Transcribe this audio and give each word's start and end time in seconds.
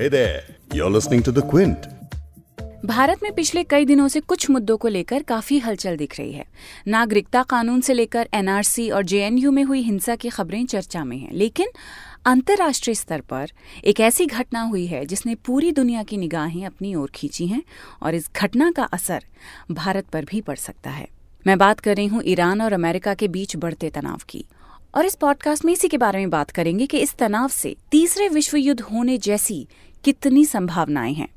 Hey 0.00 0.12
there. 0.12 0.40
Bharat 2.86 3.20
में 3.22 3.34
पिछले 3.34 3.64
कई 3.64 3.84
दिनों 3.84 4.08
से 4.08 4.20
कुछ 4.20 4.50
मुद्दों 4.50 4.76
को 4.76 4.88
लेकर 4.88 5.22
काफ़ी 5.22 5.58
हलचल 5.58 5.96
दिख 5.96 6.18
रही 6.18 6.32
है। 6.32 6.44
नागरिकता 6.88 7.42
कानून 7.42 7.80
से 7.80 7.94
लेकर 7.94 8.28
एनआरसी 8.34 8.90
और 8.90 9.04
जेएनयू 9.04 9.50
में 9.50 9.64
हुई 9.64 9.82
हिंसा 9.82 10.16
की 10.16 10.28
खबरें 10.28 10.66
चर्चा 10.66 11.04
में 11.04 11.18
हैं, 11.18 11.32
लेकिन 11.32 11.68
अंतर्राष्ट्रीय 12.26 12.94
स्तर 12.94 13.20
पर 13.20 13.50
एक 13.84 14.00
ऐसी 14.00 14.26
घटना 14.26 14.62
हुई 14.62 14.86
है 14.86 15.04
जिसने 15.06 15.34
पूरी 15.34 15.72
दुनिया 15.72 16.02
की 16.02 16.16
निगाहें 16.16 16.66
अपनी 16.66 16.94
ओर 16.94 17.10
खींची 17.14 17.46
हैं 17.46 17.62
और 18.02 18.14
इस 18.14 18.30
घटना 18.36 18.70
का 18.70 18.84
असर 18.84 19.24
भारत 19.70 20.06
पर 20.06 20.24
भी 20.24 20.40
पड़ 20.40 20.56
सकता 20.56 20.90
है। 20.90 21.08
मैं 21.46 21.58
बात 21.58 21.80
कर 21.80 21.96
रही 21.96 22.06
हूँ 22.06 22.22
ईरान 22.26 22.62
और 22.62 22.72
अमेरिका 22.72 23.14
के 23.14 23.28
बीच 23.28 23.56
बढ़ते 23.56 23.90
तनाव 23.90 24.20
की। 24.28 24.44
और 24.94 25.06
इस 25.06 25.14
पॉडकास्ट 25.14 25.64
में 25.64 25.72
इसी 25.72 25.88
के 25.88 25.96
बारे 25.96 26.18
में 26.18 26.30
बात 26.30 26.50
करेंगे 26.50 26.86
कि 26.86 26.98
इस 26.98 27.14
तनाव 27.14 27.48
से 27.48 27.76
तीसरे 27.90 28.28
विश्व 28.28 28.56
युद्ध 28.56 28.80
होने 28.80 29.18
जैसी 29.18 29.68
कितनी 30.04 30.44
संभावनाएँ 30.44 31.14
हैं। 31.14 31.28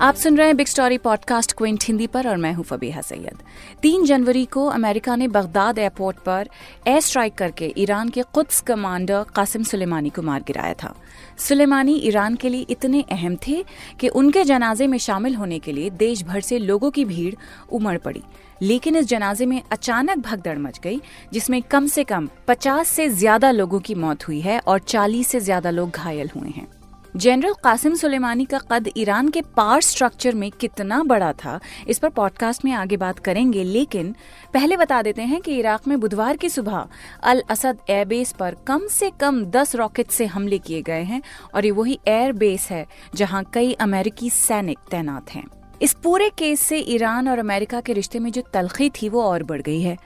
आप 0.00 0.14
सुन 0.14 0.36
रहे 0.36 0.46
हैं 0.46 0.56
big 0.56 0.66
story 0.66 0.96
podcast 0.98 1.52
Quint 1.52 1.84
Hindi 1.84 2.06
पर 2.06 2.28
और 2.28 2.36
मैं 2.36 2.52
हूँ 2.54 2.64
फबीहा 2.64 3.00
सैयद। 3.00 3.38
तीन 3.82 4.04
जनवरी 4.04 4.44
को 4.44 4.66
अमेरिका 4.66 5.16
ने 5.16 5.28
बगदाद 5.28 5.78
एयरपोर्ट 5.78 6.18
पर 6.18 6.48
एयर 6.86 7.00
स्ट्राइक 7.00 7.34
करके 7.34 7.72
ईरान 7.78 8.08
के 8.08 8.22
कुछ 8.34 8.60
कमांडर 8.60 9.24
कासिम 9.36 9.62
सुलेमानी 9.62 10.10
को 10.10 10.22
मार 10.22 10.42
गिराया 10.42 10.74
था। 10.74 10.94
सुलेमानी 11.38 11.96
ईरान 11.98 12.34
के 12.34 12.48
लिए 12.48 12.66
इतने 12.70 13.04
अहम 13.10 13.36
थे 13.46 13.64
कि 14.00 14.08
उनके 14.08 14.44
जनाजे 14.44 14.86
में 14.86 14.98
शामिल 14.98 15.34
होने 15.34 15.58
के 15.58 15.72
लिए 15.72 15.90
देश 15.90 16.22
भर 16.22 16.40
से 16.40 16.58
लोगों 16.58 16.90
की 16.90 17.04
भीड़ 17.04 17.34
उमड़ 17.72 17.98
पड़ी। 17.98 18.22
लेकिन 18.62 18.96
इस 18.96 19.06
जनाजे 19.06 19.46
में 19.46 19.62
अचानक 19.72 20.18
भगदड़ 20.18 20.58
मच 20.58 20.78
गई, 20.78 21.00
जिसमें 21.32 21.62
कम 21.62 21.86
से 21.86 22.04
कम 22.04 22.28
50 22.48 22.88
से 22.88 23.08
ज़्यादा 23.08 23.50
लोगों 23.50 23.80
की 23.80 23.94
मौत 23.94 24.28
हुई 24.28 24.40
है 24.40 24.58
और 24.58 24.78
40 24.78 25.28
से 25.28 25.40
ज़्यादा 25.40 25.70
लोग 25.70 25.90
घायल 25.90 26.30
हुए 26.36 26.48
हैं। 26.48 26.66
जनरल 27.16 27.54
कासिम 27.64 27.94
सुलेमानी 27.94 28.44
का 28.44 28.58
कद 28.58 28.88
ईरान 28.96 29.28
के 29.28 29.42
पावर 29.56 29.80
स्ट्रक्चर 29.80 30.34
में 30.34 30.50
कितना 30.50 31.02
बड़ा 31.02 31.32
था, 31.32 31.60
इस 31.88 31.98
पर 31.98 32.08
पॉडकास्ट 32.08 32.64
में 32.64 32.72
आगे 32.72 32.96
बात 32.96 33.18
करेंगे, 33.18 33.64
लेकिन 33.64 34.14
पहले 34.54 34.76
बता 34.76 35.02
देते 35.02 35.22
हैं 35.22 35.40
कि 35.40 35.58
इराक 35.58 35.88
में 35.88 36.00
बुधवार 36.00 36.36
की 36.36 36.48
सुबह 36.48 36.86
अल 37.22 37.42
असद 37.50 37.78
एयरबेस 37.90 38.32
पर 38.32 38.56
कम 38.66 38.86
से 38.86 39.10
कम 39.10 39.44
10 39.44 39.74
रॉकेट 39.76 40.10
से 40.10 40.26
हमले 40.26 40.58
किए 40.58 40.82
गए 40.82 41.02
हैं 41.02 41.22
और 41.54 41.64
ये 41.64 41.70
वही 41.70 41.98
एयर 42.08 42.32
बेस 42.32 42.68
है 42.70 42.86
जहाँ 43.14 43.44
कई 43.54 43.72
अमेरिकी 43.72 44.30
सैनिक 44.30 44.78
तैनात 44.90 45.30
हैं। 45.30 45.44
इस 45.82 45.92
पूरे 45.94 46.30
केस 46.30 46.60
से 46.60 46.78
ईरान 46.78 47.28
और 47.28 47.38
अमेरिका 47.38 47.80
के 47.80 47.92
रिश्ते 47.92 48.18
में 48.18 48.32
जो 48.32 48.42
तलखी 48.52 48.90
थी 48.90 49.08
वो 49.08 49.22
और 49.22 49.42
बढ़ 49.42 49.62
गई 49.62 49.80
है। 49.80 49.96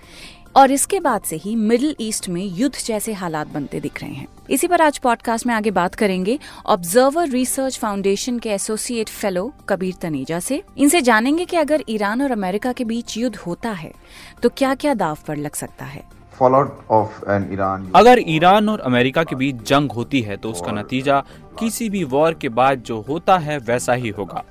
और 0.56 0.70
इसके 0.70 1.00
बाद 1.00 1.22
से 1.22 1.36
ही 1.36 1.54
मिडिल 1.56 1.94
ईस्ट 2.00 2.28
में 2.28 2.44
युद्ध 2.44 2.74
जैसे 2.76 3.12
हालात 3.12 3.48
बनते 3.48 3.80
दिख 3.80 4.00
रहे 4.02 4.12
हैं। 4.12 4.26
इसी 4.50 4.68
पर 4.68 4.80
आज 4.80 4.98
पॉडकास्ट 4.98 5.46
में 5.46 5.54
आगे 5.54 5.70
बात 5.70 5.94
करेंगे। 5.94 6.38
ऑब्जर्वर 6.66 7.28
रिसर्च 7.28 7.78
फाउंडेशन 7.78 8.38
के 8.38 8.50
एसोसिएट 8.50 9.08
फेलो 9.08 9.52
कबीर 9.68 9.94
तनेजा 10.02 10.40
से। 10.40 10.62
इनसे 10.78 11.00
जानेंगे 11.00 11.44
कि 11.44 11.56
अगर 11.56 11.84
ईरान 11.88 12.22
और 12.22 12.30
अमेरिका 12.30 12.72
के 12.72 12.84
बीच 12.84 13.16
युद्ध 13.18 13.36
होता 13.36 13.70
है 13.70 13.92
तो 14.42 14.48
क्या 14.48 14.74
क्या 14.74 14.94
दाव 14.94 15.18
पर 15.28 15.36
लग 15.36 15.54
सकता 15.54 15.84
है। 15.84 16.02
अगर 17.94 18.20
ईरान 18.26 18.68
और 18.68 18.80
अमेरिका 18.80 19.22
के 19.24 19.36
बीच 19.36 19.62
जंग 19.62 19.92
होती 19.92 20.20
है 20.22 20.36
तो 20.36 20.50
उसका 20.50 20.72
नतीजा 20.72 21.20
किसी 21.58 21.88
भी 21.90 22.04
वॉर 22.04 22.34
के 22.34 22.48
बाद 22.50 22.82
जो 22.82 23.00
होता 23.00 23.38
है 23.38 23.58
वैसा 23.58 23.92
ही 23.92 24.08
होगा। 24.08 24.44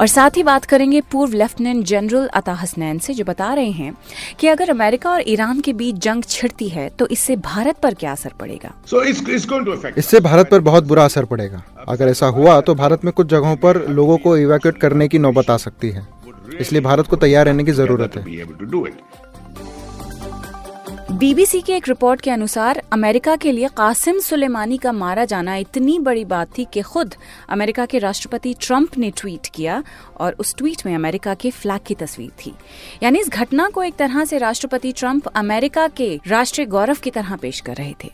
और 0.00 0.06
साथ 0.06 0.36
ही 0.36 0.42
बात 0.42 0.64
करेंगे 0.64 1.00
पूर्व 1.12 1.32
लेफ्टिनेंट 1.32 1.84
जनरल 1.86 2.26
अता 2.34 2.52
हसनैन 2.52 2.98
से 2.98 3.14
जो 3.14 3.24
बता 3.24 3.52
रहे 3.54 3.70
हैं 3.70 3.94
कि 4.40 4.48
अगर 4.48 4.70
अमेरिका 4.70 5.10
और 5.10 5.22
ईरान 5.26 5.60
के 5.60 5.72
बीच 5.72 5.96
जंग 5.96 6.24
छिड़ती 6.24 6.68
है 6.68 6.88
तो 6.88 7.06
इससे 7.06 7.36
भारत 7.36 7.76
पर 7.76 7.94
क्या 7.94 8.12
असर 8.12 8.32
पड़ेगा? 8.40 8.72
So 8.86 9.02
it's, 9.04 9.22
it's 9.22 9.98
इससे 9.98 10.20
भारत 10.20 10.50
पर 10.50 10.60
बहुत 10.60 10.84
बुरा 10.84 11.04
असर 11.04 11.24
पड़ेगा। 11.24 11.62
अगर 11.88 12.08
ऐसा 12.08 12.26
हुआ 12.26 12.60
तो 12.60 12.74
भारत 12.74 13.04
में 13.04 13.12
कुछ 13.12 13.26
जगहों 13.26 13.56
पर 13.56 13.86
लोगों 13.88 14.18
को 14.18 14.36
इवैक्यूएट 14.36 14.78
करने 14.78 15.08
की 15.08 15.18
नौबत 15.18 15.50
आ 15.50 15.56
सकती 15.56 15.90
है। 15.90 16.06
इसलिए 16.60 16.80
भारत 16.80 17.06
को 17.06 17.16
तैयार 17.16 17.46
रहने 17.46 17.64
की 17.64 17.72
ज़रूरत 17.72 18.16
है। 18.16 18.24
बीबीसी 21.10 21.60
की 21.60 21.72
एक 21.72 21.88
रिपोर्ट 21.88 22.20
के 22.20 22.30
अनुसार 22.30 22.82
अमेरिका 22.92 23.36
के 23.36 23.52
लिए 23.52 23.68
कासिम 23.68 24.18
सुलेमानी 24.18 24.76
का 24.78 24.92
मारा 24.92 25.24
जाना 25.24 25.54
इतनी 25.56 25.98
बड़ी 25.98 26.24
बात 26.24 26.48
थी 26.58 26.66
कि 26.72 26.80
खुद 26.80 27.14
अमेरिका 27.48 27.86
के 27.86 27.98
राष्ट्रपति 27.98 28.54
ट्रंप 28.60 28.98
ने 28.98 29.10
ट्वीट 29.10 29.46
किया 29.54 29.82
और 30.16 30.36
उस 30.38 30.54
ट्वीट 30.54 30.86
में 30.86 30.94
अमेरिका 30.94 31.34
के 31.34 31.50
फ्लैग 31.50 31.80
की 31.86 31.94
तस्वीर 31.94 32.30
थी। 32.46 32.54
यानी 33.02 33.18
इस 33.18 33.28
घटना 33.28 33.68
को 33.68 33.82
एक 33.82 33.96
तरह 33.96 34.24
से 34.24 34.38
राष्ट्रपति 34.38 34.92
ट्रंप 34.92 35.28
अमेरिका 35.28 35.88
के 35.88 36.20
राष्ट्रीय 36.26 36.66
गौरव 36.66 36.96
की 37.02 37.10
तरह 37.10 37.36
पेश 37.36 37.60
कर 37.60 37.74
रहे 37.74 37.94
थे। 38.04 38.10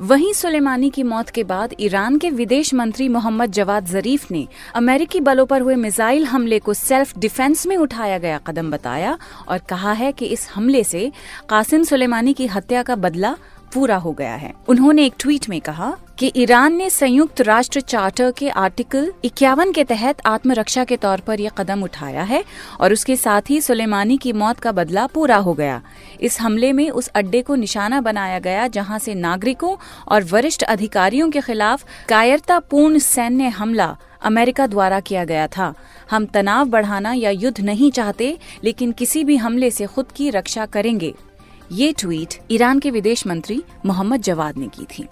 वहीं 0.00 0.32
सुलेमानी 0.32 0.88
की 0.90 1.02
मौत 1.02 1.28
के 1.30 1.42
बाद 1.44 1.74
ईरान 1.80 2.16
के 2.18 2.30
विदेश 2.30 2.72
मंत्री 2.74 3.08
मोहम्मद 3.08 3.52
जवाद 3.52 3.86
जरीफ 3.86 4.30
ने 4.30 4.46
अमेरिकी 4.76 5.20
बलों 5.20 5.46
पर 5.46 5.60
हुए 5.60 5.74
मिसाइल 5.74 6.24
हमले 6.26 6.58
को 6.58 6.74
सेल्फ 6.74 7.18
डिफेंस 7.18 7.66
में 7.66 7.76
उठाया 7.76 8.18
गया 8.18 8.38
कदम 8.46 8.70
बताया 8.70 9.16
और 9.48 9.58
कहा 9.68 9.92
है 9.92 10.10
कि 10.12 10.26
इस 10.26 10.48
हमले 10.54 10.82
से 10.84 11.10
कासिम 11.48 11.84
सुलेमानी 11.84 12.32
की 12.32 12.46
हत्या 12.46 12.82
का 12.82 12.96
बदला 12.96 13.34
पूरा 13.74 13.96
हो 13.96 14.12
गया 14.12 14.34
है। 14.34 14.52
उन्होंने 14.68 15.04
एक 15.06 15.14
ट्वीट 15.18 15.48
में 15.48 15.60
कहा 15.60 15.96
कि 16.18 16.32
ईरान 16.36 16.74
ने 16.76 16.88
संयुक्त 16.90 17.40
राष्ट्र 17.40 17.80
चार्टर 17.80 18.30
के 18.30 18.48
आर्टिकल 18.48 19.12
इक्यावन 19.24 19.72
के 19.72 19.84
तहत 19.84 20.20
आत्मरक्षा 20.26 20.84
के 20.84 20.96
तौर 20.96 21.20
पर 21.20 21.40
यह 21.40 21.50
कदम 21.50 21.82
उठाया 21.82 22.22
है 22.22 22.42
और 22.80 22.92
उसके 22.92 23.16
साथ 23.16 23.50
ही 23.50 23.60
सुलेमानी 23.60 24.16
की 24.16 24.32
मौत 24.32 24.60
का 24.60 24.72
बदला 24.72 25.06
पूरा 25.06 25.36
हो 25.36 25.54
गया। 25.54 25.82
इस 26.20 26.40
हमले 26.40 26.72
में 26.72 26.90
उस 26.90 27.08
अड्डे 27.08 27.42
को 27.42 27.54
निशाना 27.54 28.00
बनाया 28.00 28.38
गया 28.38 28.66
जहाँ 28.68 28.98
से 28.98 29.14
नागरिकों 29.14 29.76
और 30.08 30.24
वरिष्ठ 30.24 30.62
अधिकारियों 30.62 31.30
के 31.30 31.40
खिलाफ 31.40 31.84
कायरतापूर्ण 32.08 32.98
सैन्य 32.98 33.48
हमला 33.48 33.96
अमेरिका 34.22 34.66
द्वारा 34.66 35.00
किया 35.00 35.24
गया 35.24 35.46
था। 35.46 35.74
हम 36.10 36.24
तनाव 36.26 36.68
बढ़ाना 36.68 37.12
या 37.12 37.30
युद्ध 37.30 37.60
नहीं 37.60 37.90
चाहते, 37.90 38.38
लेकिन 38.64 38.92
किसी 38.92 39.24
भी 39.24 39.36
हमले 39.36 39.70
से 39.70 39.86
खुद 39.86 40.06
की 40.16 40.30
रक्षा 40.30 40.66
करेंगे। 40.66 41.14
ये 41.72 41.92
ट्वीट 41.92 42.34
ईरान 42.50 42.78
के 42.78 42.90
विदेश 42.90 43.26
मंत्री 43.26 43.62
मोहम्मद 43.86 44.22
जवाद 44.22 44.58
ने 44.58 44.68
की 44.68 44.84
थी। 44.84 45.06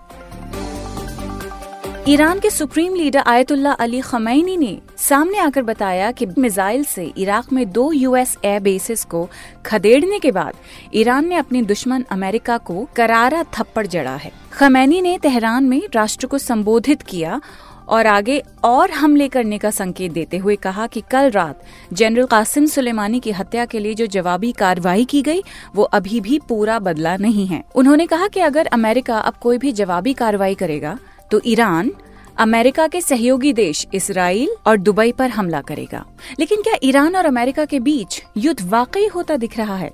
ईरान 2.09 2.41
के 2.41 2.51
supreme 2.51 2.95
leader 2.95 3.19
Ayatollah 3.19 3.73
Ali 3.73 4.01
Khamenei 4.01 4.57
ने 4.57 4.79
सामने 4.97 5.39
आकर 5.39 5.63
बताया 5.63 6.11
कि 6.13 6.27
मिसाइल 6.39 6.85
से 6.85 7.13
इराक 7.17 7.53
में 7.53 7.71
दो 7.71 7.93
यूएस 7.93 8.37
एयर 8.45 8.61
बेसिस 8.61 9.05
को 9.05 9.29
खदेड़ने 9.67 10.19
के 10.19 10.31
बाद 10.31 10.55
ईरान 10.95 11.29
ने 11.29 11.37
अपने 11.37 11.63
दुश्मन 11.63 12.05
अमेरिका 12.11 12.59
को 12.59 12.89
करारा 12.97 13.43
थप्पड़ 13.43 13.87
जड़ा 13.87 14.17
है। 14.17 14.33
खमैनी 14.53 15.01
ने 15.01 15.19
तेहरान 15.19 15.65
में 15.65 15.83
राष्ट्र 15.95 16.27
को 16.27 16.39
संबोधित 16.39 17.03
किया 17.03 17.41
और 17.89 18.07
आगे 18.07 18.43
और 18.65 18.91
हमले 18.91 19.29
करने 19.29 19.59
का 19.59 19.71
संकेत 19.71 20.13
देते 20.13 20.37
हुए 20.37 20.57
कहा 20.57 20.87
कि 20.87 21.03
कल 21.11 21.31
रात 21.31 21.63
जनरल 21.93 22.27
कासिम 22.27 22.67
सुलेमानी 22.67 23.21
की 23.21 23.33
हत्या 23.33 23.65
के 23.65 23.79
लिए 23.79 23.95
जो 23.95 24.07
जवाबी 24.07 24.53
कार्रवाई 24.53 25.05
की 25.05 25.23
गई, 25.23 25.43
वो 25.75 25.83
अभी 25.83 26.21
भी 26.21 26.39
पूरा 26.49 26.79
बदला 26.79 27.17
नहीं 27.17 27.47
है। 27.47 27.63
उन्होंने 27.75 28.07
कहा 28.07 28.29
कि 28.29 28.41
अगर 28.41 28.67
अमेरिका 28.69 29.19
अब 29.19 29.35
कोई 29.35 29.59
भी 29.59 29.73
जवाबी 29.73 30.15
कार्रवाई 30.15 30.55
करेगा 30.55 30.99
तो 31.31 31.41
ईरान, 31.47 31.93
अमेरिका 32.39 32.87
के 32.87 33.01
सहयोगी 33.01 33.53
देश 33.53 33.87
इसराइल 33.95 34.55
और 34.67 34.77
दुबई 34.77 35.13
पर 35.13 35.31
हमला 35.31 35.61
करेगा। 35.61 36.05
लेकिन 36.41 36.63
क्या 36.63 36.75
ईरान 36.83 37.17
और 37.17 37.27
अमेरिका 37.27 37.65
के 37.65 37.81
बीच 37.81 38.23
युद्ध 38.37 38.69
वाकई 38.71 39.07
होता 39.07 39.37
दिख 39.37 39.59
रहा 39.59 39.77
है? 39.77 39.91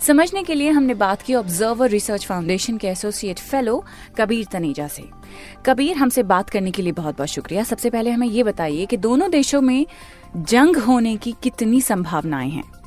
समझने 0.00 0.42
के 0.42 0.54
लिए 0.54 0.70
हमने 0.70 0.94
बात 0.94 1.22
की 1.22 1.34
ऑब्जर्वर 1.34 1.88
रिसर्च 1.88 2.26
फाउंडेशन 2.26 2.76
के 2.76 2.88
एसोसिएट 2.88 3.38
फेलो 3.38 3.84
कबीर 4.18 4.46
तनेजा 4.52 4.88
से। 4.88 5.04
कबीर, 5.66 5.96
हमसे 5.96 6.22
बात 6.22 6.50
करने 6.50 6.70
के 6.70 6.82
लिए 6.82 6.92
बहुत 6.92 7.16
बहुत 7.16 7.28
शुक्रिया। 7.28 7.62
सबसे 7.62 7.90
पहले 7.90 8.10
हमें 8.10 8.28
ये 8.28 8.42
बताइए 8.42 8.86
कि 8.86 8.96
दोनों 8.96 9.30
देशों 9.30 9.60
में 9.60 9.86
जंग 10.36 10.76
होने 10.76 11.16
की 11.16 11.34
कितनी 11.42 11.80
संभावनाएँ 11.80 12.50
हैं। 12.50 12.81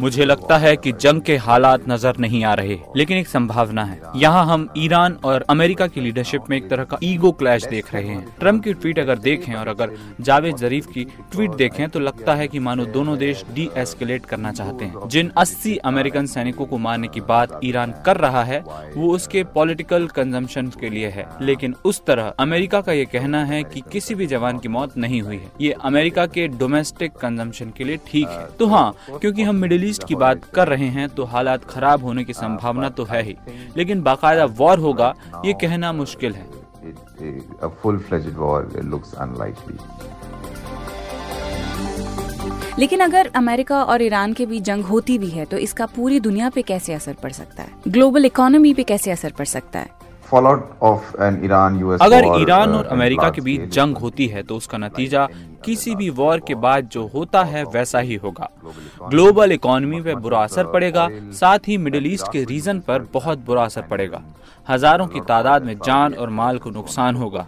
मुझे 0.00 0.24
लगता 0.24 0.56
है 0.58 0.74
कि 0.76 0.92
जंग 0.94 1.20
के 1.22 1.36
हालात 1.38 1.88
नज़र 1.88 2.16
नहीं 2.20 2.42
आ 2.44 2.54
रहे 2.54 2.78
लेकिन 2.96 3.18
एक 3.18 3.28
संभावना 3.28 3.84
है। 3.84 4.00
यहाँ 4.16 4.44
हम 4.46 4.68
ईरान 4.76 5.16
और 5.24 5.44
अमेरिका 5.50 5.86
की 5.86 6.00
लीडरशिप 6.00 6.50
में 6.50 6.56
एक 6.56 6.68
तरह 6.70 6.84
का 6.84 6.98
ईगो 7.04 7.30
क्लैश 7.32 7.66
देख 7.66 7.92
रहे 7.94 8.06
हैं। 8.06 8.34
ट्रंप 8.40 8.64
की 8.64 8.72
ट्वीट 8.74 8.98
अगर 8.98 9.18
देखें 9.18 9.54
और 9.54 9.68
अगर 9.68 9.90
जावेद 10.20 10.56
जरीफ 10.56 10.86
की 10.86 11.04
ट्वीट 11.32 11.54
देखें 11.56 11.88
तो 11.88 12.00
लगता 12.00 12.34
है 12.34 12.48
कि 12.48 12.58
मानो 12.58 12.84
दोनों 12.88 13.16
देश 13.18 13.44
डी 13.54 13.68
एस्केलेट 13.76 14.26
करना 14.26 14.52
चाहते 14.52 14.84
हैं। 14.84 15.08
जिन 15.08 15.30
80 15.38 15.76
अमेरिकन 15.84 16.26
सैनिकों 16.26 16.66
को 16.66 16.78
मारने 16.78 17.08
की 17.08 17.20
बात 17.22 17.60
ईरान 17.64 17.94
कर 18.06 18.16
रहा 18.16 18.42
है 18.44 18.60
वो 18.96 19.12
उसके 19.14 19.44
पॉलिटिकल 19.54 20.06
कंजम्पशन 20.16 20.72
के 20.80 20.90
लिए 20.90 21.08
है। 21.08 21.26
लेकिन 21.42 21.74
उस 21.84 22.04
तरह 22.06 22.32
अमेरिका 22.40 22.80
का 22.80 22.92
ये 22.92 23.04
कहना 23.06 23.44
है 23.44 23.62
कि 23.64 23.82
किसी 23.92 24.14
भी 24.14 24.26
जवान 24.26 24.58
की 24.58 24.68
मौत 24.68 24.96
नहीं 24.98 25.22
हुई 25.22 25.36
है। 25.36 25.50
ये 25.60 25.72
अमेरिका 25.84 26.26
के 26.28 26.48
डोमेस्टिक 26.58 27.12
कंजम्पशन 27.36 27.72
के 27.76 27.84
लिए 27.84 27.96
ठीक 28.06 28.28
है। 28.28 28.46
तो 28.58 28.66
हाँ 28.66 28.94
क्योंकि 29.10 29.42
हम 29.42 29.56
मिडिल 29.56 29.84
ईस्ट 29.84 30.04
की 30.08 30.14
बात 30.16 30.44
कर 30.54 30.68
रहे 30.68 30.88
हैं 30.88 31.08
तो 31.08 31.24
हालात 31.24 31.64
खराब 31.64 32.04
होने 32.04 32.24
की 32.24 32.32
संभावना 32.32 32.88
तो 32.90 33.04
है 33.04 33.22
ही। 33.22 33.36
लेकिन 33.76 34.02
बाकायदा 34.02 34.44
वॉर 34.58 34.78
होगा 34.78 35.14
ये 35.44 35.52
कहना 35.52 35.92
मुश्किल 35.92 36.34
है। 36.34 36.46
लेकिन 42.78 43.00
अगर 43.00 43.30
अमेरिका 43.36 43.82
और 43.84 44.02
ईरान 44.02 44.32
के 44.32 44.46
बीच 44.46 44.62
जंग 44.62 44.84
होती 44.84 45.18
भी 45.18 45.28
है 45.28 45.44
तो 45.44 45.58
इसका 45.58 45.86
पूरी 45.86 46.20
दुनिया 46.20 46.48
पे 46.50 46.62
कैसे 46.62 46.94
असर 46.94 47.14
पड़ 47.22 47.32
सकता 47.32 47.62
है? 47.62 47.68
ग्लोबल 47.88 48.24
इकोनॉमी 48.24 48.74
पे 48.74 48.82
कैसे 48.84 49.10
असर 49.10 49.32
पड़ 49.38 49.46
सकता 49.46 49.78
है? 49.78 49.94
अगर 52.02 52.24
ईरान 52.40 52.72
और 52.74 52.86
अमेरिका 52.86 53.28
के 53.30 53.40
बीच 53.40 53.68
जंग 53.74 53.96
होती 53.96 54.26
है 54.26 54.42
तो 54.42 54.56
उसका 54.56 54.78
नतीजा 54.78 55.26
किसी 55.66 55.94
भी 55.94 56.08
वॉर 56.12 56.40
के 56.40 56.54
बाद 56.56 56.88
जो 56.88 57.06
होता 57.06 57.42
है 57.44 57.64
वैसा 57.66 57.98
ही 58.00 58.14
होगा। 58.16 58.48
ग्लोबल 59.02 59.52
इकोनॉमी 59.52 60.00
पे 60.02 60.14
बुरा 60.16 60.38
असर 60.40 60.66
पड़ेगा, 60.66 61.08
साथ 61.32 61.68
ही 61.68 61.76
मिडिल 61.78 62.06
ईस्ट 62.06 62.32
के 62.32 62.44
रीजन 62.44 62.80
पर 62.80 63.06
बहुत 63.14 63.44
बुरा 63.46 63.64
असर 63.64 63.82
पड़ेगा। 63.82 64.22
हज़ारों 64.68 65.06
की 65.06 65.20
तादाद 65.22 65.64
में 65.64 65.76
जान 65.76 66.14
और 66.14 66.30
माल 66.30 66.58
को 66.58 66.70
नुकसान 66.70 67.16
होगा। 67.16 67.46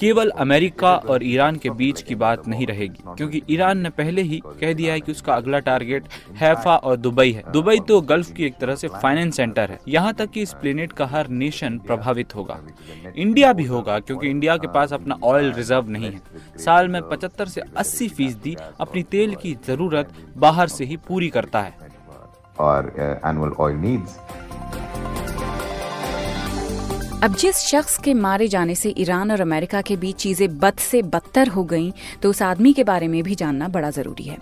केवल 0.00 0.30
अमेरिका 0.38 0.94
और 0.94 1.24
ईरान 1.24 1.56
के 1.56 1.70
बीच 1.70 2.00
की 2.02 2.14
बात 2.14 2.46
नहीं 2.48 2.66
रहेगी, 2.66 3.02
क्योंकि 3.08 3.42
ईरान 3.50 3.78
ने 3.78 3.90
पहले 3.90 4.22
ही 4.22 4.40
कह 4.46 4.72
दिया 4.72 4.92
है 4.92 5.00
कि 5.00 5.12
उसका 5.12 5.34
अगला 5.34 5.58
टारगेट 5.58 6.04
हैफा 6.36 6.76
और 6.76 6.96
दुबई 6.96 7.32
है। 7.32 7.42
दुबई 7.52 7.78
तो 7.88 8.00
गल्फ 8.02 8.32
की 8.32 8.44
एक 8.44 8.56
तरह 8.60 8.74
से 8.74 8.88
फाइनेंस 8.94 9.36
सेंटर 9.36 9.70
है। 9.70 9.78
यहाँ 9.88 10.12
तक 10.14 10.30
कि 10.30 10.42
इस 10.42 10.52
प्लेनेट 10.52 10.92
का 10.92 11.06
हर 11.06 11.28
नेशन 11.30 11.78
प्रभावित 11.86 12.34
होगा। 12.36 12.58
इंडिया 13.16 13.52
भी 13.52 13.64
होगा, 13.64 13.98
क्योंकि 13.98 14.28
इंडिया 14.28 14.56
के 14.56 14.66
पास 14.68 14.92
अपना 14.92 15.18
ऑयल 15.24 15.52
रिज़र्व 15.52 15.88
नहीं 15.88 16.10
है। 16.10 16.58
साल 16.58 16.88
में 16.88 17.00
पचहत्तर 17.02 17.45
से 17.48 17.60
अस्सी 17.76 18.08
फ़ीसदी 18.10 18.56
अपनी 18.80 19.02
तेल 19.10 19.34
की 19.34 19.54
ज़रूरत 19.66 20.12
बाहर 20.36 20.68
से 20.68 20.84
ही 20.84 20.96
पूरी 21.08 21.28
करता 21.30 21.60
है। 21.60 21.94
और 22.60 22.92
एनुअल 23.26 23.52
ऑयल 23.60 23.76
नीड्स 23.78 24.18
अब 27.24 27.34
जिस 27.34 27.56
शख्स 27.58 27.96
के 27.98 28.12
मारे 28.14 28.46
जाने 28.48 28.74
से 28.74 28.92
ईरान 28.98 29.30
और 29.32 29.40
अमेरिका 29.40 29.80
के 29.82 29.96
बीच 29.96 30.16
चीज़ें 30.16 30.58
बद 30.58 30.78
से 30.80 31.00
बदतर 31.04 31.48
हो 31.48 31.64
गईं 31.64 31.90
तो 32.22 32.30
उस 32.30 32.42
आदमी 32.42 32.72
के 32.72 32.84
बारे 32.84 33.08
में 33.08 33.22
भी 33.22 33.34
जानना 33.34 33.68
बड़ा 33.68 33.90
ज़रूरी 33.90 34.24
है 34.24 34.38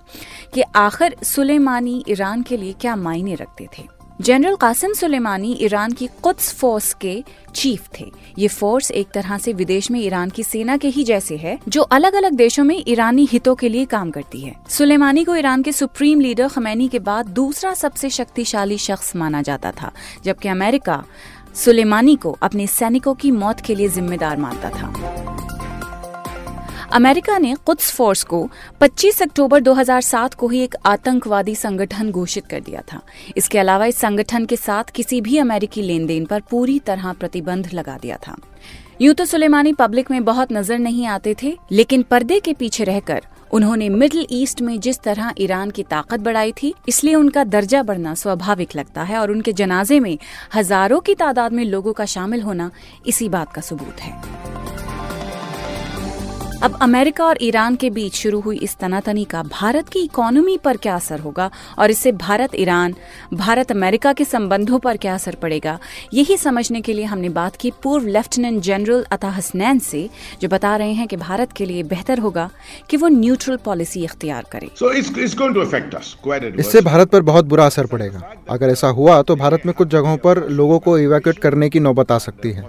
कि 0.55 0.63
आखिर 0.77 1.17
सुलेमानी 1.25 2.03
ईरान 2.09 2.43
के 2.43 2.57
लिए 2.57 2.73
क्या 2.81 2.97
मायने 2.97 3.35
रखते 3.35 3.69
थे। 3.79 3.83
जनरल 4.21 4.55
कासिम 4.55 4.93
सुलेमानी 4.93 5.53
ईरान 5.61 5.93
की 5.93 6.07
कुछ 6.23 6.37
फोर्स 6.55 6.95
के 6.95 7.25
चीफ 7.55 7.89
थे। 8.01 8.13
ये 8.39 8.49
फोर्स 8.49 8.91
एक 8.91 9.09
तरह 9.15 9.39
से 9.39 9.53
विदेश 9.53 9.91
में 9.91 10.01
ईरान 10.01 10.31
की 10.31 10.43
सेना 10.43 10.77
के 10.77 10.89
ही 10.89 11.05
जैसे 11.05 11.37
है, 11.37 11.59
जो 11.69 11.83
अलग 11.83 12.15
अलग 12.15 12.33
देशों 12.33 12.65
में 12.65 12.85
ईरानी 12.89 13.29
हितों 13.33 13.55
के 13.55 13.69
लिए 13.69 13.85
काम 13.85 14.11
करती 14.11 14.41
है। 14.41 14.55
सुलेमानी 14.69 15.25
को 15.25 15.37
ईरान 15.37 15.63
के 15.63 15.73
सुप्रीम 15.73 16.21
लीडर 16.21 16.49
खमैनी 16.49 16.89
के 16.89 16.99
बाद 16.99 17.27
दूसरा 17.27 17.75
सबसे 17.75 18.11
शक्तिशाली 18.11 18.79
शख्स 18.79 19.17
माना 19.17 19.43
जाता 19.43 19.73
था, 19.73 19.93
जबकि 20.25 20.49
अमेरिका 20.49 21.05
सुलेमानी 21.55 22.17
को 22.17 22.39
अपने 22.43 22.67
सैनिकों 22.67 23.15
की 23.15 23.31
मौत 23.31 23.61
के 23.61 23.75
लिए 23.75 23.89
जिम्मेदार 23.89 24.37
मानता 24.37 24.71
था। 24.71 25.34
अमेरिका 26.95 27.37
ने 27.39 27.55
कुछ 27.67 27.81
फोर्स 27.93 28.23
को 28.25 28.39
25 28.81 29.21
अक्टूबर 29.23 29.61
2007 29.61 30.35
को 30.35 30.49
ही 30.49 30.61
एक 30.61 30.75
आतंकवादी 30.87 31.55
संगठन 31.55 32.11
घोषित 32.11 32.47
कर 32.47 32.61
दिया 32.61 32.83
था। 32.93 33.01
इसके 33.37 33.59
अलावा 33.59 33.87
इस 33.87 33.97
संगठन 33.97 34.45
के 34.45 34.57
साथ 34.57 34.93
किसी 34.95 35.21
भी 35.21 35.39
अमेरिकी 35.39 35.83
लेन 35.83 36.07
देन 36.07 36.27
पर 36.27 36.43
पूरी 36.51 36.79
तरह 36.79 37.13
प्रतिबंध 37.13 37.73
लगा 37.75 37.97
दिया 37.99 38.17
था। 38.27 38.37
यूँ 39.01 39.15
तो 39.15 39.25
सुलेमानी 39.25 39.73
पब्लिक 39.73 40.11
में 40.11 40.25
बहुत 40.25 40.53
नज़र 40.53 40.79
नहीं 40.79 41.07
आते 41.07 41.35
थे, 41.43 41.57
लेकिन 41.73 42.03
पर्दे 42.03 42.41
के 42.41 42.53
पीछे 42.53 42.85
रहकर 42.85 43.27
उन्होंने 43.53 43.89
मिडिल 43.89 44.27
ईस्ट 44.33 44.63
में 44.63 44.79
जिस 44.81 45.01
तरह 45.01 45.33
ईरान 45.39 45.71
की 45.71 45.83
ताकत 45.83 46.21
बढ़ाई 46.21 46.53
थी, 46.53 46.75
इसलिए 46.89 47.15
उनका 47.15 47.45
दर्जा 47.45 47.83
बढ़ना 47.83 48.15
स्वाभाविक 48.15 48.77
लगता 48.77 49.03
है 49.03 49.19
और 49.19 49.31
उनके 49.31 49.53
जनाजे 49.53 50.01
में 50.01 50.17
हज़ारों 50.55 51.01
की 51.01 51.15
तादाद 51.17 51.53
में 51.53 51.65
लोगों 51.65 51.93
का 51.93 52.05
शामिल 52.07 52.43
होना 52.43 52.71
इसी 53.07 53.29
बात 53.29 53.53
का 53.53 53.61
सबूत 53.63 54.01
है। 54.01 54.54
अब 56.65 56.77
अमेरिका 56.83 57.25
और 57.25 57.39
ईरान 57.43 57.75
के 57.77 57.89
बीच 57.91 58.15
शुरू 58.15 58.39
हुई 58.41 58.57
इस 58.57 58.77
तनातनी 58.77 59.25
का 59.25 59.43
भारत 59.43 59.89
की 59.89 60.01
इकोनॉमी 60.01 60.57
पर 60.59 60.77
क्या 60.77 60.95
असर 60.97 61.21
होगा 61.21 61.51
और 61.79 61.91
इससे 61.91 62.13
भारत 62.13 62.55
ईरान 62.55 62.95
भारत 63.35 63.71
अमेरिका 63.71 64.13
के 64.13 64.25
संबंधों 64.25 64.79
पर 64.79 64.97
क्या 64.97 65.15
असर 65.15 65.35
पड़ेगा? 65.35 65.79
यही 66.15 66.37
समझने 66.37 66.81
के 66.81 66.93
लिए 66.93 67.05
हमने 67.05 67.29
बात 67.29 67.57
की 67.57 67.71
पूर्व 67.83 68.07
लेफ्टिनेंट 68.07 68.63
जनरल 68.63 69.05
अता 69.13 69.29
हसनैन 69.31 69.79
से 69.81 70.09
जो 70.43 70.49
बता 70.49 70.77
रहे 70.77 70.93
हैं 70.93 71.07
कि 71.09 71.17
भारत 71.17 71.53
के 71.53 71.67
लिए 71.67 71.83
बेहतर 71.83 72.19
होगा 72.19 72.49
कि 72.91 72.97
वो 72.97 73.09
न्यूट्रल 73.11 73.57
पॉलिसी 73.65 74.05
इख्तियार 74.05 74.45
करे। 74.53 74.71
इससे 76.59 76.81
भारत 76.83 77.11
पर 77.11 77.23
बहुत 77.23 77.45
बुरा 77.45 77.67
असर 77.67 77.87
पड़ेगा। 77.87 78.23
अगर 78.51 78.71
ऐसा 78.71 78.89
हुआ 78.91 79.21
तो 79.23 79.37
भारत 79.37 79.67
में 79.67 79.75
कुछ 79.75 79.89
जगहों 79.89 80.17
पर 80.17 80.47
लोगों 80.53 80.79
को 80.79 80.99
इवैक्यूएट 80.99 81.39
करने 81.39 81.69
की 81.69 81.81
नौबत 81.81 82.13
आ 82.13 82.19
सकती 82.21 82.53
है। 82.53 82.69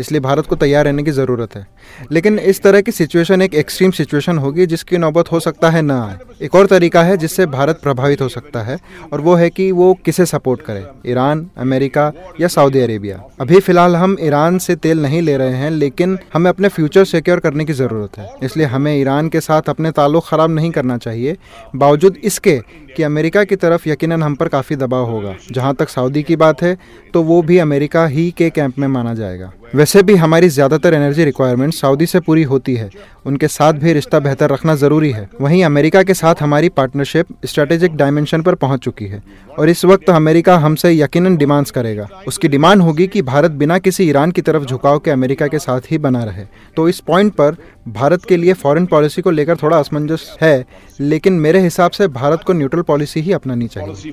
इसलिए 0.00 0.20
भारत 0.20 0.46
को 0.46 0.56
तैयार 0.56 0.84
रहने 0.84 1.02
की 1.02 1.10
ज़रूरत 1.10 1.54
है। 1.56 1.66
लेकिन 2.12 2.38
इस 2.38 2.62
तरह 2.62 2.80
की 2.80 2.92
सिचुएशन 2.92 3.42
एक 3.42 3.54
एक्सट्रीम 3.54 3.90
सिचुएशन 3.90 4.38
होगी, 4.38 4.66
जिसकी 4.66 4.98
नौबत 4.98 5.32
हो 5.32 5.40
सकता 5.40 5.70
है 5.70 5.82
ना। 5.82 6.00
आए 6.02 6.18
एक 6.42 6.54
और 6.54 6.66
तरीका 6.66 7.02
है 7.02 7.16
जिससे 7.16 7.46
भारत 7.46 7.80
प्रभावित 7.82 8.20
हो 8.20 8.28
सकता 8.28 8.62
है, 8.62 8.78
और 9.12 9.20
वो 9.20 9.34
है 9.34 9.50
कि 9.50 9.70
वो 9.72 9.92
किसे 9.94 10.26
सपोर्ट 10.26 10.60
करे? 10.60 10.84
ईरान, 11.06 11.46
अमेरिका 11.58 12.12
या 12.40 12.48
सऊदी 12.48 12.80
अरेबिया? 12.80 13.22
अभी 13.40 13.60
फ़िलहाल 13.60 13.96
हम 13.96 14.16
ईरान 14.20 14.58
से 14.58 14.76
तेल 14.76 15.02
नहीं 15.02 15.22
ले 15.22 15.36
रहे 15.36 15.54
हैं, 15.54 15.70
लेकिन 15.70 16.18
हमें 16.34 16.48
अपने 16.50 16.68
फ्यूचर 16.68 17.04
सिक्योर 17.04 17.40
करने 17.40 17.64
की 17.64 17.72
ज़रूरत 17.72 18.18
है। 18.18 18.30
इसलिए 18.42 18.66
हमें 18.66 18.94
ईरान 19.00 19.28
के 19.28 19.40
साथ 19.40 19.68
अपने 19.68 19.90
ताल्लुक 19.90 20.24
ख़राब 20.26 20.50
नहीं 20.50 20.70
करना 20.70 20.98
चाहिए। 20.98 21.36
बावजूद 21.76 22.16
इसके 22.24 22.60
कि 22.92 23.02
अमेरिका 23.02 23.44
की 23.44 23.56
तरफ़ 23.56 23.88
यकीनन 23.88 24.22
हम 24.22 24.34
पर 24.34 24.48
काफ़ी 24.48 24.76
दबाव 24.76 25.04
होगा। 25.06 25.34
जहाँ 25.52 25.74
तक 25.74 25.88
सऊदी 25.88 26.22
की 26.22 26.36
बात 26.36 26.62
है 26.62 26.76
तो 27.14 27.22
वो 27.22 27.40
भी 27.42 27.58
अमेरिका 27.58 28.06
ही 28.06 28.30
के 28.30 28.50
कैंप 28.50 28.78
में 28.78 28.88
माना 28.88 29.14
जाएगा। 29.14 29.52
वैसे 29.74 30.02
भी 30.02 30.14
हमारी 30.16 30.48
ज़्यादातर 30.48 30.94
एनर्जी 30.94 31.24
रिक्वायरमेंट 31.24 31.72
सऊदी 31.74 32.06
से 32.06 32.20
पूरी 32.20 32.42
होती 32.44 32.74
है 32.74 32.88
उनके 33.24 33.48
साथ 33.48 33.72
भी 33.72 33.92
रिश्ता 33.92 34.18
बेहतर 34.18 34.50
रखना 34.50 34.74
ज़रूरी 34.74 35.10
है। 35.10 35.28
वहीं 35.40 35.62
अमेरिका 35.64 36.02
के 36.02 36.14
साथ 36.14 36.34
हमारी 36.40 36.68
पार्टनरशिप 36.68 37.26
स्ट्रेटेजिक 37.44 37.96
डायमेंशन 37.96 38.42
पर 38.42 38.54
पहुँच 38.54 38.80
चुकी 38.80 39.06
है 39.06 39.22
और 39.58 39.68
इस 39.68 39.84
वक्त 39.84 40.10
अमेरिका 40.10 40.56
हमसे 40.58 40.92
यकीनन 40.92 41.36
डिमांड्स 41.36 41.70
करेगा। 41.70 42.08
उसकी 42.28 42.48
डिमांड 42.48 42.82
होगी 42.82 43.06
कि 43.06 43.22
भारत 43.22 43.50
बिना 43.52 43.78
किसी 43.78 44.04
ईरान 44.04 44.30
की 44.30 44.42
तरफ़ 44.42 44.64
झुकाव 44.64 44.98
के 44.98 45.10
अमेरिका 45.10 45.46
के 45.46 45.58
साथ 45.58 45.90
ही 45.90 45.98
बना 45.98 46.24
रहे। 46.24 46.44
तो 46.76 46.88
इस 46.88 47.00
पॉइंट 47.00 47.32
पर 47.32 47.56
भारत 47.88 48.24
के 48.24 48.36
लिए 48.36 48.52
फॉरेन 48.54 48.86
पॉलिसी 48.86 49.22
को 49.22 49.30
लेकर 49.30 49.56
थोड़ा 49.56 49.78
असमंजस 49.78 50.36
है, 50.42 50.64
लेकिन 51.00 51.32
मेरे 51.32 51.60
हिसाब 51.60 51.90
से 51.90 52.08
भारत 52.10 52.42
को 52.46 52.52
न्यूट्रल 52.52 52.82
पॉलिसी 52.82 53.20
ही 53.20 53.32
अपनानी 53.32 53.68
चाहिए। 53.68 54.12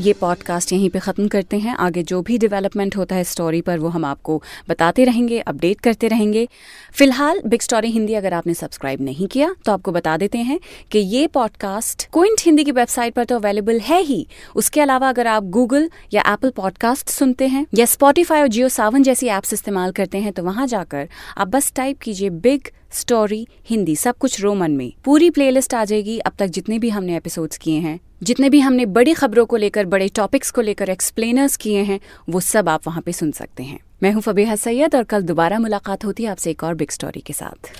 ये 0.00 0.12
पॉडकास्ट 0.12 0.72
यहीं 0.72 0.88
पे 0.90 0.98
ख़त्म 0.98 1.26
करते 1.28 1.58
हैं। 1.58 1.74
आगे 1.76 2.02
जो 2.02 2.20
भी 2.22 2.36
डेवलपमेंट 2.38 2.96
होता 2.96 3.16
है 3.16 3.24
स्टोरी 3.24 3.60
पर, 3.60 3.78
वो 3.78 3.88
हम 3.88 4.04
आपको 4.04 4.42
बताते 4.68 5.04
रहेंगे 5.04 5.38
अपडेट 5.40 5.80
करते 5.80 6.08
रहेंगे। 6.08 6.46
फ़िलहाल 6.94 7.40
बिग 7.46 7.60
स्टोरी 7.60 7.90
हिंदी 7.90 8.14
अगर 8.14 8.34
आपने 8.34 8.54
सब्सक्राइब 8.54 9.00
नहीं 9.00 9.26
किया 9.26 9.54
तो 9.64 9.72
आपको 9.72 9.92
बता 9.92 10.16
देते 10.16 10.38
हैं 10.40 10.58
कि 10.92 10.98
ये 10.98 11.26
पॉडकास्ट 11.26 12.08
क्विंट 12.12 12.40
हिंदी 12.40 12.64
की 12.64 12.72
वेबसाइट 12.72 13.14
पर 13.14 13.24
तो 13.24 13.36
अवेलेबल 13.36 13.80
है 13.80 14.00
ही। 14.02 14.26
उसके 14.56 14.80
अलावा 14.80 15.08
अगर 15.08 15.26
आप 15.26 15.44
गूगल 15.50 15.90
या 16.14 16.22
एप्पल 16.28 16.50
पॉडकास्ट 16.50 17.08
सुनते 17.10 17.46
हैं, 17.46 17.66
या 17.74 17.86
स्पॉटीफाई 17.86 18.40
और 18.40 18.48
जियो 18.48 18.68
सावन 18.70 19.02
जैसी 19.02 19.28
एप्स 19.28 19.52
इस्तेमाल 19.52 19.92
करते 19.92 20.18
हैं 20.18 20.32
तो 20.32 20.42
वहाँ 20.42 20.66
जाकर 20.66 21.08
आप 21.38 21.48
बस 21.48 21.72
टाइप 21.76 22.00
कीजिए 22.00 22.30
बिग 22.40 22.68
स्टोरी 22.92 23.48
हिंदी 23.66 23.96
सब 23.96 24.18
कुछ 24.18 24.40
रोमन 24.40 24.70
में। 24.70 24.92
पूरी 25.04 25.30
प्लेलिस्ट 25.30 25.74
आ 25.74 25.84
जाएगी 25.84 26.18
अब 26.18 26.32
तक 26.38 26.46
जितने 26.46 26.78
भी 26.78 26.88
हमने 26.88 27.16
एपिसोड्स 27.16 27.58
किए 27.58 27.78
हैं। 27.78 28.00
जितने 28.22 28.50
भी 28.50 28.60
हमने 28.60 28.86
बड़ी 28.86 29.14
खबरों 29.14 29.46
को 29.46 29.56
लेकर, 29.56 29.84
बड़े 29.84 30.08
टॉपिक्स 30.08 30.50
को 30.50 30.60
लेकर 30.60 30.88
एक्सप्लेनर्स 30.88 31.56
किए 31.56 31.82
हैं, 31.82 32.00
वो 32.28 32.40
सब 32.40 32.68
आप 32.68 32.80
वहाँ 32.86 33.02
पे 33.02 33.12
सुन 33.12 33.30
सकते 33.30 33.62
हैं। 33.62 33.80
मैं 34.02 34.12
हूँ 34.12 34.22
फबीहा 34.22 34.56
सैयद 34.56 34.94
और 34.94 35.02
कल 35.02 35.22
दोबारा 35.22 35.58
मुलाकात 35.58 36.04
होती 36.04 36.22
है 36.22 36.30
आपसे 36.30 36.50
एक 36.50 36.64
और 36.64 36.74
बिग 36.74 36.90
स्टोरी 36.90 37.20
के 37.20 37.32
साथ। 37.32 37.70